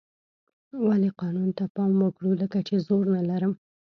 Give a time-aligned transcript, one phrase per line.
[0.87, 3.53] ولې قانون ته پام وکړو لکه چې زور نه لرم.